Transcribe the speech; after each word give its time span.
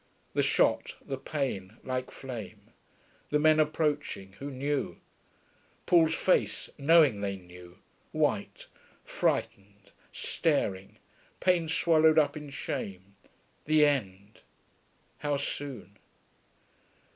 The 0.33 0.41
shot, 0.41 0.95
the 1.05 1.19
pain, 1.19 1.77
like 1.83 2.09
flame... 2.09 2.71
the 3.29 3.37
men 3.37 3.59
approaching, 3.59 4.31
who 4.39 4.49
knew.... 4.49 4.97
Paul's 5.85 6.15
face, 6.15 6.71
knowing 6.75 7.21
they 7.21 7.35
knew... 7.35 7.77
white, 8.11 8.65
frightened, 9.03 9.91
staring, 10.11 10.97
pain 11.39 11.67
swallowed 11.69 12.17
up 12.17 12.35
in 12.35 12.49
shame... 12.49 13.15
the 13.65 13.85
end... 13.85 14.41
how 15.19 15.37
soon? 15.37 15.97